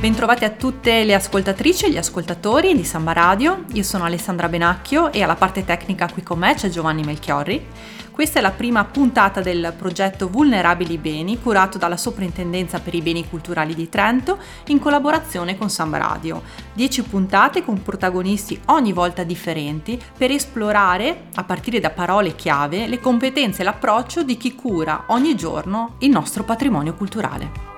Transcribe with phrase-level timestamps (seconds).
[0.00, 3.64] Bentrovati a tutte le ascoltatrici e gli ascoltatori di Samba Radio.
[3.74, 7.66] Io sono Alessandra Benacchio e alla parte tecnica qui con me c'è Giovanni Melchiorri.
[8.10, 13.28] Questa è la prima puntata del progetto Vulnerabili Beni curato dalla Soprintendenza per i Beni
[13.28, 16.44] Culturali di Trento in collaborazione con Samba Radio.
[16.72, 23.00] Dieci puntate con protagonisti ogni volta differenti per esplorare, a partire da parole chiave, le
[23.00, 27.69] competenze e l'approccio di chi cura ogni giorno il nostro patrimonio culturale.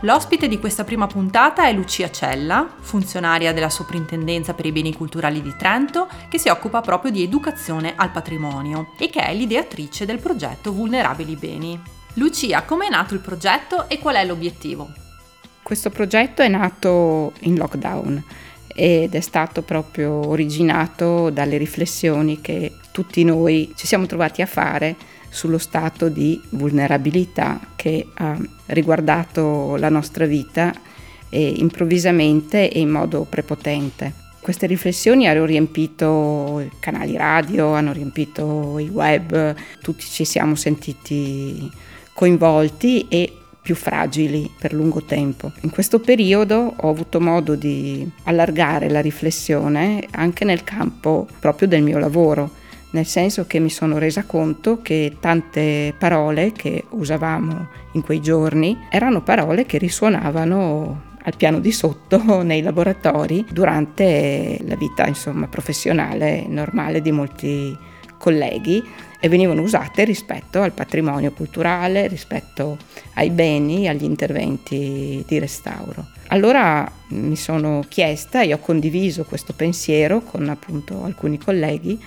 [0.00, 5.40] L'ospite di questa prima puntata è Lucia Cella, funzionaria della Soprintendenza per i Beni Culturali
[5.40, 10.18] di Trento, che si occupa proprio di educazione al patrimonio e che è l'ideatrice del
[10.18, 11.80] progetto Vulnerabili Beni.
[12.14, 14.92] Lucia, come è nato il progetto e qual è l'obiettivo?
[15.62, 18.22] Questo progetto è nato in lockdown
[18.66, 24.94] ed è stato proprio originato dalle riflessioni che tutti noi ci siamo trovati a fare
[25.28, 30.72] sullo stato di vulnerabilità che ha riguardato la nostra vita
[31.28, 34.24] e improvvisamente e in modo prepotente.
[34.40, 41.68] Queste riflessioni hanno riempito i canali radio, hanno riempito i web, tutti ci siamo sentiti
[42.12, 45.50] coinvolti e più fragili per lungo tempo.
[45.62, 51.82] In questo periodo ho avuto modo di allargare la riflessione anche nel campo proprio del
[51.82, 52.64] mio lavoro
[52.96, 58.86] nel senso che mi sono resa conto che tante parole che usavamo in quei giorni
[58.88, 66.46] erano parole che risuonavano al piano di sotto nei laboratori durante la vita insomma, professionale
[66.48, 67.76] normale di molti
[68.16, 68.82] colleghi
[69.20, 72.78] e venivano usate rispetto al patrimonio culturale, rispetto
[73.14, 76.06] ai beni, agli interventi di restauro.
[76.28, 82.00] Allora mi sono chiesta e ho condiviso questo pensiero con appunto alcuni colleghi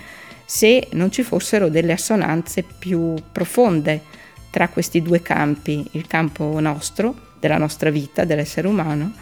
[0.50, 4.02] se non ci fossero delle assonanze più profonde
[4.50, 9.12] tra questi due campi, il campo nostro, della nostra vita, dell'essere umano,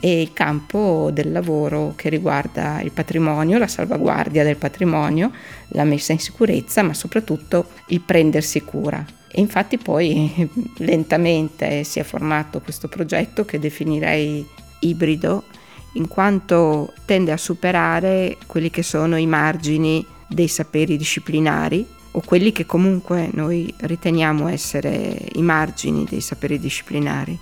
[0.00, 5.30] e il campo del lavoro che riguarda il patrimonio, la salvaguardia del patrimonio,
[5.72, 9.04] la messa in sicurezza, ma soprattutto il prendersi cura.
[9.30, 10.48] E infatti poi
[10.78, 14.42] lentamente si è formato questo progetto che definirei
[14.80, 15.44] ibrido,
[15.92, 22.52] in quanto tende a superare quelli che sono i margini dei saperi disciplinari o quelli
[22.52, 27.38] che comunque noi riteniamo essere i margini dei saperi disciplinari,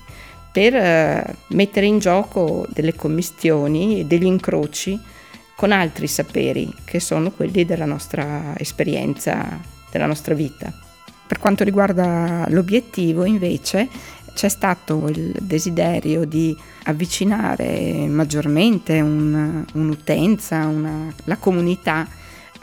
[0.52, 4.98] per eh, mettere in gioco delle commistioni e degli incroci
[5.54, 9.58] con altri saperi che sono quelli della nostra esperienza,
[9.90, 10.72] della nostra vita.
[11.26, 13.88] Per quanto riguarda l'obiettivo invece
[14.34, 22.06] c'è stato il desiderio di avvicinare maggiormente un, un'utenza, una, la comunità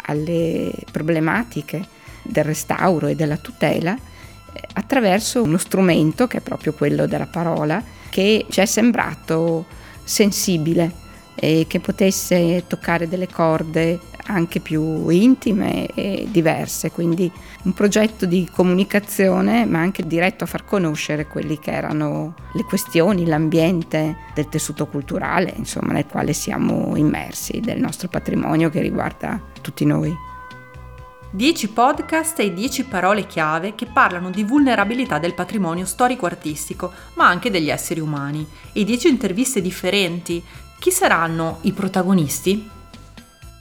[0.05, 1.85] alle problematiche
[2.23, 7.83] del restauro e della tutela eh, attraverso uno strumento che è proprio quello della parola
[8.09, 9.65] che ci è sembrato
[10.03, 11.01] sensibile
[11.35, 17.31] e che potesse toccare delle corde anche più intime e diverse, quindi
[17.63, 23.25] un progetto di comunicazione ma anche diretto a far conoscere quelli che erano le questioni,
[23.25, 29.85] l'ambiente del tessuto culturale, insomma, nel quale siamo immersi, del nostro patrimonio che riguarda tutti
[29.85, 30.31] noi.
[31.31, 37.49] 10 podcast e 10 parole chiave che parlano di vulnerabilità del patrimonio storico-artistico, ma anche
[37.49, 40.43] degli esseri umani, e 10 interviste differenti.
[40.77, 42.69] Chi saranno i protagonisti?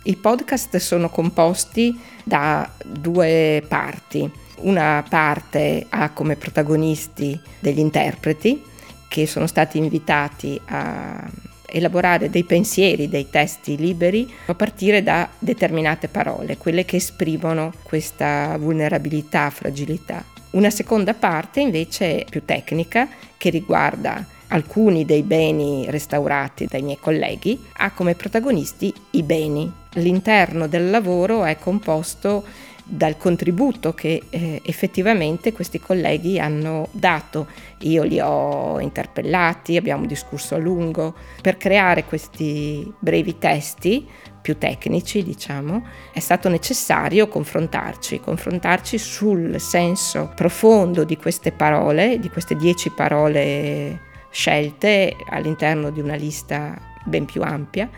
[0.05, 4.29] I podcast sono composti da due parti.
[4.63, 8.61] Una parte ha come protagonisti degli interpreti
[9.07, 11.31] che sono stati invitati a
[11.67, 18.57] elaborare dei pensieri, dei testi liberi a partire da determinate parole, quelle che esprimono questa
[18.59, 20.25] vulnerabilità, fragilità.
[20.51, 26.99] Una seconda parte invece è più tecnica che riguarda alcuni dei beni restaurati dai miei
[27.01, 29.71] colleghi, ha come protagonisti i beni.
[29.95, 32.45] L'interno del lavoro è composto
[32.85, 37.47] dal contributo che eh, effettivamente questi colleghi hanno dato.
[37.81, 41.15] Io li ho interpellati, abbiamo discusso a lungo.
[41.41, 44.07] Per creare questi brevi testi
[44.43, 52.29] più tecnici, diciamo, è stato necessario confrontarci, confrontarci sul senso profondo di queste parole, di
[52.29, 57.89] queste dieci parole scelte all'interno di una lista ben più ampia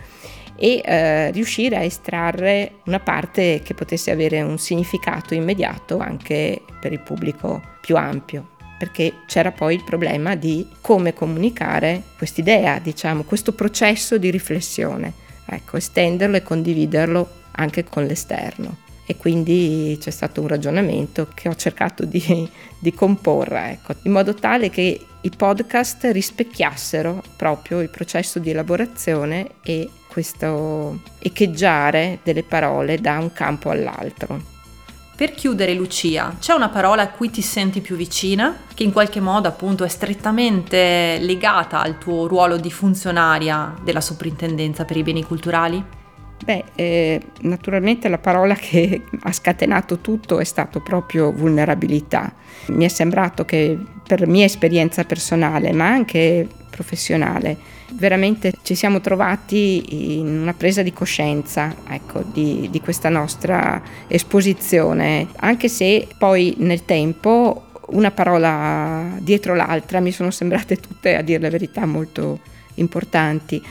[0.56, 6.92] e eh, riuscire a estrarre una parte che potesse avere un significato immediato anche per
[6.92, 13.52] il pubblico più ampio perché c'era poi il problema di come comunicare quest'idea, diciamo, questo
[13.52, 15.12] processo di riflessione,
[15.46, 18.82] ecco, estenderlo e condividerlo anche con l'esterno.
[19.06, 22.48] E quindi c'è stato un ragionamento che ho cercato di,
[22.78, 29.52] di comporre, ecco, in modo tale che i podcast rispecchiassero proprio il processo di elaborazione
[29.62, 34.52] e questo echeggiare delle parole da un campo all'altro.
[35.16, 39.20] Per chiudere Lucia, c'è una parola a cui ti senti più vicina, che in qualche
[39.20, 45.22] modo appunto è strettamente legata al tuo ruolo di funzionaria della soprintendenza per i beni
[45.22, 45.82] culturali?
[46.44, 52.34] Beh, eh, naturalmente la parola che ha scatenato tutto è stato proprio vulnerabilità.
[52.66, 57.56] Mi è sembrato che per mia esperienza personale, ma anche professionale,
[57.92, 65.28] veramente ci siamo trovati in una presa di coscienza ecco, di, di questa nostra esposizione,
[65.36, 71.40] anche se poi nel tempo una parola dietro l'altra mi sono sembrate tutte, a dire
[71.40, 72.40] la verità, molto
[72.74, 73.62] importanti.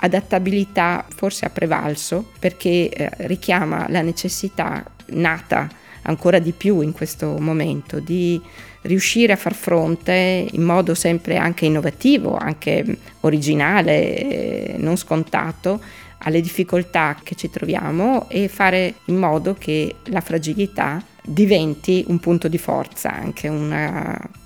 [0.00, 5.68] Adattabilità forse ha prevalso perché eh, richiama la necessità nata
[6.02, 8.40] ancora di più in questo momento di
[8.82, 12.84] riuscire a far fronte in modo sempre anche innovativo, anche
[13.20, 15.80] originale, non scontato
[16.18, 22.48] alle difficoltà che ci troviamo e fare in modo che la fragilità diventi un punto
[22.48, 23.48] di forza, anche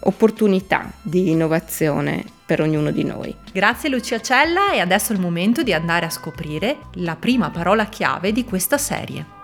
[0.03, 3.35] un'opportunità di innovazione per ognuno di noi.
[3.53, 7.87] Grazie Lucia Cella e adesso è il momento di andare a scoprire la prima parola
[7.87, 9.41] chiave di questa serie.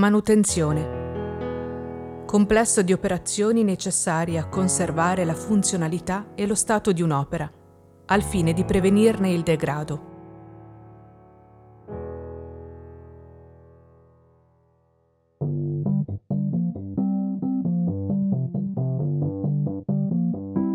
[0.00, 2.24] Manutenzione.
[2.24, 7.52] Complesso di operazioni necessarie a conservare la funzionalità e lo stato di un'opera,
[8.06, 10.08] al fine di prevenirne il degrado.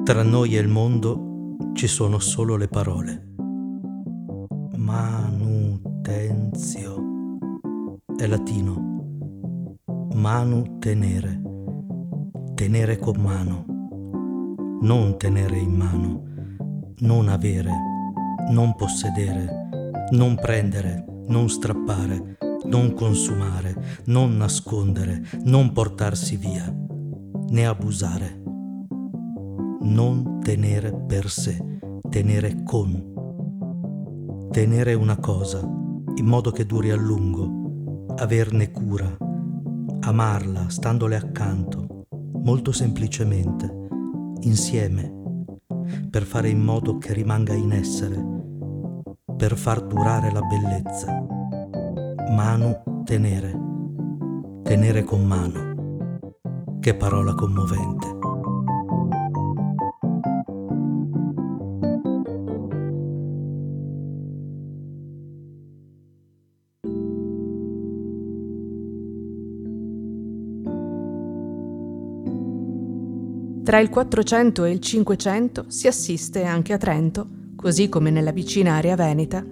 [0.04, 3.33] Tra noi e il mondo ci sono solo le parole.
[4.75, 7.04] Manutenzio
[8.16, 8.94] è latino
[10.15, 11.41] manu tenere,
[12.56, 13.65] tenere con mano,
[14.81, 16.23] non tenere in mano,
[17.00, 17.71] non avere,
[18.50, 19.69] non possedere,
[20.12, 23.75] non prendere, non strappare, non consumare,
[24.06, 26.73] non nascondere, non portarsi via,
[27.50, 28.41] né abusare.
[29.81, 31.62] Non tenere per sé,
[32.09, 33.13] tenere con.
[34.50, 39.17] Tenere una cosa in modo che duri a lungo, averne cura,
[40.01, 42.07] amarla standole accanto,
[42.44, 43.88] molto semplicemente,
[44.42, 45.13] insieme,
[46.09, 48.24] per fare in modo che rimanga in essere,
[49.36, 51.25] per far durare la bellezza.
[52.31, 53.59] Mano tenere,
[54.63, 55.74] tenere con mano.
[56.80, 58.25] Che parola commovente.
[73.65, 78.75] Tra il 400 e il 500 si assiste anche a Trento, così come nella vicina
[78.75, 79.43] area veneta,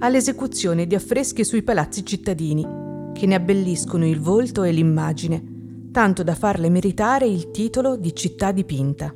[0.00, 2.66] all'esecuzione di affreschi sui palazzi cittadini,
[3.14, 8.50] che ne abbelliscono il volto e l'immagine, tanto da farle meritare il titolo di città
[8.50, 9.14] dipinta.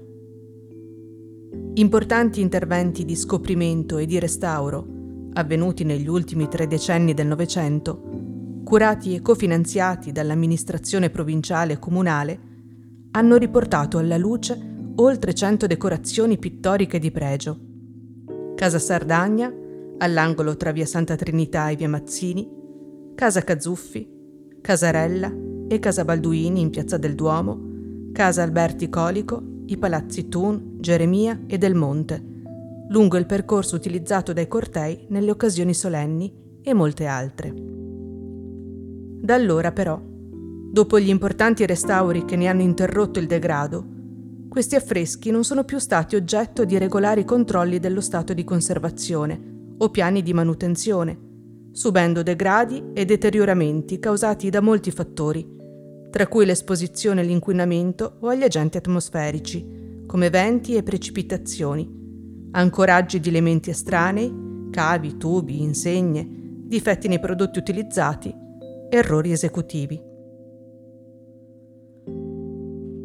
[1.75, 4.87] Importanti interventi di scoprimento e di restauro,
[5.33, 12.53] avvenuti negli ultimi tre decenni del Novecento, curati e cofinanziati dall'amministrazione provinciale e comunale,
[13.17, 14.59] hanno riportato alla luce
[14.97, 17.59] oltre 100 decorazioni pittoriche di pregio.
[18.57, 19.53] Casa Sardagna,
[19.99, 22.49] all'angolo tra via Santa Trinità e via Mazzini,
[23.15, 24.09] Casa Cazzuffi,
[24.61, 25.33] Casarella
[25.69, 31.57] e Casa Balduini in piazza del Duomo, Casa Alberti Colico, i palazzi Thun, Geremia e
[31.57, 32.21] Del Monte,
[32.89, 37.55] lungo il percorso utilizzato dai cortei nelle occasioni solenni e molte altre.
[39.21, 40.01] Da allora però
[40.75, 43.87] Dopo gli importanti restauri che ne hanno interrotto il degrado,
[44.49, 49.41] questi affreschi non sono più stati oggetto di regolari controlli dello stato di conservazione
[49.79, 51.17] o piani di manutenzione,
[51.71, 55.49] subendo degradi e deterioramenti causati da molti fattori,
[56.11, 61.89] tra cui l'esposizione all'inquinamento o agli agenti atmosferici, come venti e precipitazioni,
[62.51, 66.29] ancoraggi di elementi estranei, cavi, tubi, insegne,
[66.67, 68.35] difetti nei prodotti utilizzati,
[68.91, 70.13] errori esecutivi.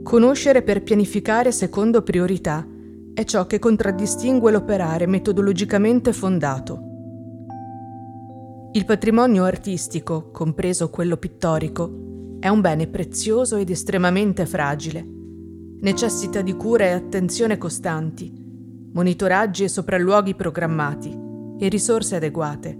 [0.10, 2.68] Conoscere per pianificare secondo priorità
[3.14, 6.82] è ciò che contraddistingue l'operare metodologicamente fondato.
[8.72, 15.06] Il patrimonio artistico, compreso quello pittorico, è un bene prezioso ed estremamente fragile.
[15.80, 18.34] Necessita di cura e attenzione costanti,
[18.92, 21.16] monitoraggi e sopralluoghi programmati
[21.60, 22.76] e risorse adeguate.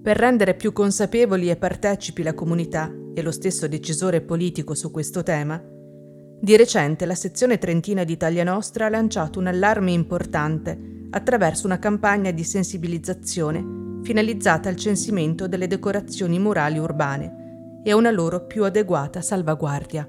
[0.00, 5.22] Per rendere più consapevoli e partecipi la comunità e lo stesso decisore politico su questo
[5.22, 5.58] tema,
[6.38, 11.78] di recente la sezione trentina di Italia Nostra ha lanciato un allarme importante attraverso una
[11.78, 18.64] campagna di sensibilizzazione finalizzata al censimento delle decorazioni murali urbane e a una loro più
[18.64, 20.06] adeguata salvaguardia.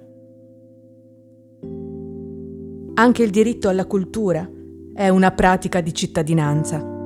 [2.95, 4.51] Anche il diritto alla cultura
[4.93, 6.96] è una pratica di cittadinanza.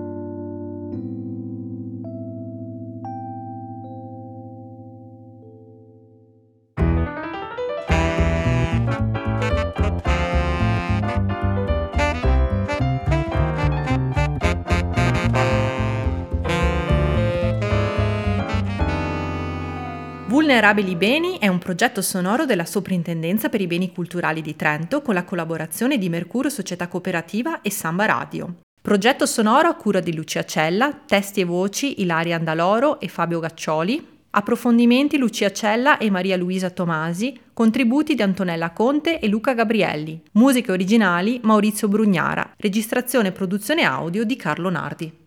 [20.51, 25.13] Vulnerabili Beni è un progetto sonoro della Soprintendenza per i Beni Culturali di Trento con
[25.13, 28.55] la collaborazione di Mercurio Società Cooperativa e Samba Radio.
[28.81, 34.05] Progetto sonoro a cura di Lucia Cella, testi e voci Ilaria Andaloro e Fabio Gaccioli,
[34.31, 40.73] approfondimenti Lucia Cella e Maria Luisa Tomasi, contributi di Antonella Conte e Luca Gabrielli, musiche
[40.73, 45.20] originali Maurizio Brugnara, registrazione e produzione audio di Carlo Nardi.